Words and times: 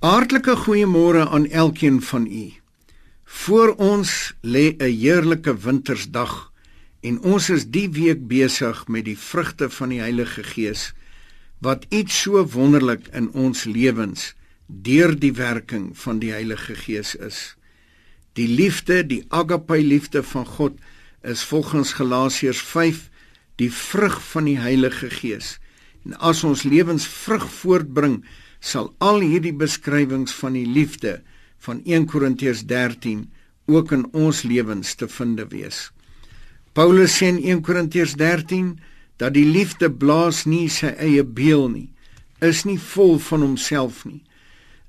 Hartlike 0.00 0.54
goeiemôre 0.56 1.26
aan 1.28 1.44
elkeen 1.46 1.98
van 2.02 2.24
u. 2.26 2.52
Voor 3.24 3.74
ons 3.76 4.32
lê 4.40 4.72
'n 4.76 4.96
heerlike 5.00 5.52
wintersdag 5.56 6.52
en 7.00 7.20
ons 7.20 7.50
is 7.50 7.66
die 7.66 7.90
week 7.90 8.26
besig 8.26 8.88
met 8.88 9.04
die 9.04 9.18
vrugte 9.18 9.70
van 9.70 9.88
die 9.88 10.00
Heilige 10.00 10.42
Gees 10.42 10.94
wat 11.58 11.84
iets 11.88 12.22
so 12.22 12.46
wonderlik 12.48 13.08
in 13.12 13.30
ons 13.32 13.64
lewens 13.64 14.34
deur 14.66 15.18
die 15.18 15.32
werking 15.32 15.92
van 15.98 16.18
die 16.18 16.30
Heilige 16.30 16.74
Gees 16.74 17.14
is. 17.14 17.56
Die 18.32 18.48
liefde, 18.48 19.06
die 19.06 19.24
agape 19.28 19.82
liefde 19.82 20.22
van 20.22 20.46
God 20.46 20.72
is 21.22 21.44
volgens 21.44 21.92
Galasiërs 21.92 22.60
5 22.60 23.10
die 23.56 23.72
vrug 23.72 24.22
van 24.22 24.44
die 24.44 24.58
Heilige 24.58 25.10
Gees. 25.10 25.58
En 26.04 26.16
as 26.18 26.44
ons 26.44 26.62
lewens 26.62 27.06
vrug 27.06 27.52
voortbring, 27.52 28.24
sal 28.60 28.92
al 28.98 29.20
hierdie 29.24 29.56
beskrywings 29.56 30.32
van 30.36 30.56
die 30.56 30.66
liefde 30.68 31.20
van 31.64 31.80
1 31.84 32.06
Korintiërs 32.12 32.64
13 32.68 33.26
ook 33.66 33.92
in 33.92 34.06
ons 34.12 34.42
lewens 34.42 34.94
te 34.94 35.08
vind 35.08 35.40
wees. 35.52 35.90
Paulus 36.72 37.16
sê 37.18 37.30
in 37.32 37.40
1 37.42 37.62
Korintiërs 37.66 38.14
13 38.20 38.78
dat 39.20 39.34
die 39.34 39.44
liefde 39.44 39.90
blaas 39.90 40.44
nie 40.46 40.68
sy 40.72 40.94
eie 40.96 41.24
beel 41.24 41.68
nie, 41.68 41.88
is 42.40 42.64
nie 42.64 42.78
vol 42.80 43.18
van 43.20 43.44
homself 43.44 44.04
nie. 44.08 44.22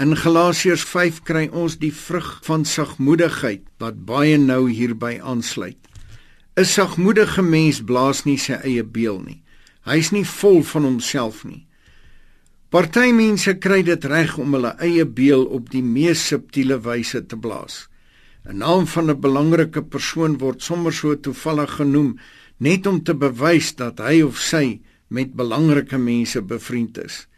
In 0.00 0.16
Galasiërs 0.16 0.82
5 0.90 1.20
kry 1.28 1.44
ons 1.52 1.76
die 1.78 1.92
vrug 1.94 2.40
van 2.46 2.64
sagmoedigheid 2.66 3.62
wat 3.82 4.00
baie 4.08 4.38
nou 4.38 4.64
hierby 4.70 5.20
aansluit. 5.22 5.78
'n 6.56 6.64
Sagmoedige 6.64 7.42
mens 7.42 7.82
blaas 7.82 8.24
nie 8.24 8.38
sy 8.38 8.54
eie 8.62 8.82
beel 8.82 9.20
nie. 9.20 9.42
Hy's 9.84 10.10
nie 10.10 10.24
vol 10.24 10.62
van 10.62 10.84
homself 10.84 11.44
nie. 11.44 11.66
Party 12.74 13.12
mense 13.14 13.52
kry 13.62 13.84
dit 13.86 14.04
reg 14.10 14.32
om 14.42 14.56
hulle 14.56 14.72
eie 14.82 15.04
beel 15.06 15.44
op 15.56 15.68
die 15.70 15.82
mees 15.86 16.24
subtiele 16.26 16.80
wyse 16.82 17.20
te 17.30 17.36
blaas. 17.38 17.74
'n 18.50 18.58
Naam 18.62 18.88
van 18.94 19.10
'n 19.10 19.20
belangrike 19.26 19.82
persoon 19.92 20.32
word 20.42 20.64
sommer 20.68 20.92
so 20.92 21.14
toevallig 21.14 21.70
genoem 21.78 22.18
net 22.58 22.88
om 22.90 22.98
te 22.98 23.14
bewys 23.14 23.68
dat 23.78 24.02
hy 24.02 24.16
of 24.22 24.40
sy 24.42 24.80
met 25.08 25.38
belangrike 25.42 25.98
mense 25.98 26.42
bevriend 26.42 26.98
is. 26.98 27.28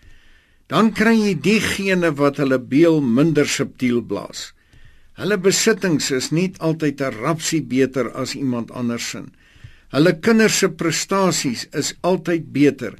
Dan 0.72 0.88
kry 0.92 1.14
jy 1.26 1.34
diegene 1.48 2.10
wat 2.16 2.40
hulle 2.40 2.58
beel 2.58 3.02
minder 3.02 3.46
subtiel 3.46 4.00
blaas. 4.00 4.54
Hulle 5.20 5.36
besittings 5.36 6.10
is 6.10 6.30
nie 6.32 6.52
altyd 6.58 7.02
'n 7.02 7.12
rapsie 7.20 7.62
beter 7.62 8.08
as 8.12 8.34
iemand 8.34 8.70
anders 8.70 9.10
se. 9.10 9.22
Hulle 9.92 10.12
kinders 10.18 10.58
se 10.58 10.68
prestasies 10.68 11.68
is 11.72 11.94
altyd 12.00 12.52
beter 12.52 12.96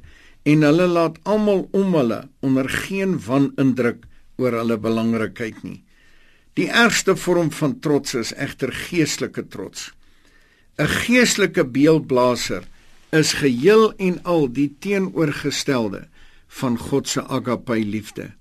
en 0.47 0.63
hulle 0.63 0.87
laat 0.87 1.17
almal 1.27 1.65
om 1.75 1.95
hulle 1.97 2.21
onder 2.45 2.69
geen 2.87 3.17
wanindruk 3.25 4.05
oor 4.39 4.55
hulle 4.61 4.77
belangrikheid 4.79 5.59
nie. 5.65 5.81
Die 6.57 6.69
ergste 6.71 7.17
vorm 7.19 7.51
van 7.53 7.75
trots 7.83 8.15
is 8.17 8.33
egter 8.33 8.71
geestelike 8.73 9.43
trots. 9.53 9.91
'n 10.79 10.87
Geestelike 10.87 11.65
beeldblaser 11.65 12.63
is 13.11 13.33
geheel 13.33 13.93
en 13.97 14.23
al 14.23 14.47
die 14.47 14.69
teenoorgestelde 14.79 16.07
van 16.47 16.77
God 16.77 17.07
se 17.07 17.21
agape 17.21 17.79
liefde. 17.79 18.31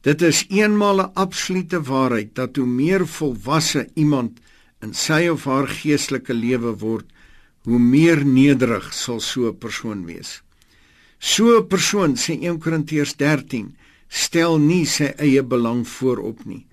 Dit 0.00 0.22
is 0.22 0.46
eenmal 0.48 1.02
'n 1.02 1.12
absolute 1.14 1.82
waarheid 1.82 2.34
dat 2.34 2.56
hoe 2.56 2.66
meer 2.66 3.06
volwasse 3.06 3.88
iemand 3.94 4.38
in 4.80 4.94
sy 4.94 5.28
of 5.28 5.44
haar 5.44 5.68
geestelike 5.68 6.34
lewe 6.34 6.78
word, 6.78 7.06
hoe 7.64 7.78
meer 7.78 8.24
nederig 8.24 8.94
sal 8.94 9.20
so 9.20 9.48
'n 9.48 9.58
persoon 9.58 10.06
wees. 10.06 10.45
So 11.18 11.58
'n 11.58 11.66
persoon 11.68 12.16
sê 12.16 12.32
1 12.40 12.58
Korintiërs 12.58 13.16
13 13.16 13.76
stel 14.08 14.58
nie 14.58 14.84
sy 14.86 15.12
eie 15.18 15.42
belang 15.42 15.86
voorop 15.88 16.44
nie. 16.44 16.66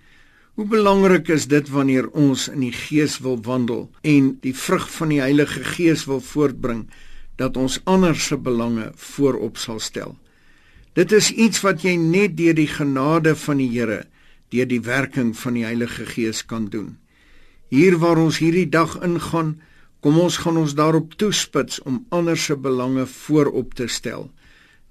Hoe 0.54 0.66
belangrik 0.66 1.30
is 1.34 1.48
dit 1.48 1.70
wanneer 1.70 2.10
ons 2.14 2.48
in 2.48 2.60
die 2.60 2.76
Gees 2.76 3.18
wil 3.26 3.40
wandel 3.42 3.90
en 4.02 4.38
die 4.42 4.54
vrug 4.54 4.86
van 4.92 5.10
die 5.10 5.22
Heilige 5.22 5.64
Gees 5.64 6.06
wil 6.06 6.22
voortbring 6.22 6.84
dat 7.42 7.58
ons 7.58 7.80
ander 7.90 8.16
se 8.16 8.38
belange 8.38 8.92
voorop 8.96 9.58
sal 9.58 9.80
stel. 9.80 10.18
Dit 10.94 11.12
is 11.12 11.32
iets 11.32 11.64
wat 11.66 11.82
jy 11.82 11.96
net 11.98 12.38
deur 12.38 12.53
die 12.53 12.70
genade 12.70 13.34
van 13.36 13.58
die 13.58 13.72
Here, 13.74 14.03
deur 14.53 14.70
die 14.70 14.82
werking 14.86 15.34
van 15.38 15.58
die 15.58 15.66
Heilige 15.66 16.06
Gees 16.06 16.44
kan 16.46 16.70
doen. 16.70 17.00
Hier 17.74 17.98
waar 17.98 18.22
ons 18.22 18.38
hierdie 18.38 18.70
dag 18.70 19.00
ingaan, 19.02 19.56
kom 20.03 20.19
ons 20.19 20.38
gaan 20.44 20.59
ons 20.59 20.75
daarop 20.75 21.16
toespits 21.16 21.80
om 21.88 22.03
ander 22.12 22.38
se 22.38 22.56
belange 22.59 23.06
voorop 23.08 23.74
te 23.80 23.88
stel 23.88 24.30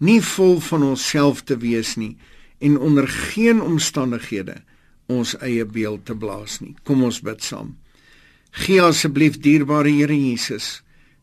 nie 0.03 0.21
vol 0.35 0.59
van 0.61 0.83
onsself 0.83 1.45
te 1.47 1.57
wees 1.63 1.95
nie 1.97 2.17
en 2.63 2.79
onder 2.79 3.09
geen 3.09 3.63
omstandighede 3.63 4.57
ons 5.11 5.35
eie 5.43 5.65
beeld 5.67 6.07
te 6.07 6.15
blaas 6.15 6.61
nie. 6.63 6.75
Kom 6.87 7.03
ons 7.07 7.21
bid 7.25 7.43
saam. 7.43 7.75
Gee 8.65 8.83
asseblief 8.83 9.39
dierbare 9.43 9.91
Here 9.91 10.17
Jesus 10.17 10.81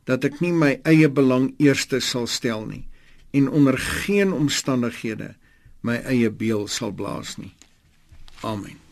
dat 0.10 0.26
ek 0.26 0.40
nie 0.42 0.54
my 0.56 0.74
eie 0.90 1.10
belang 1.12 1.52
eerste 1.62 2.02
sal 2.02 2.28
stel 2.28 2.66
nie 2.66 2.86
en 3.38 3.50
onder 3.54 3.78
geen 3.78 4.34
omstandighede 4.34 5.36
my 5.86 6.00
eie 6.10 6.32
beeld 6.34 6.72
sal 6.74 6.96
blaas 6.96 7.38
nie. 7.38 7.54
Amen. 8.42 8.89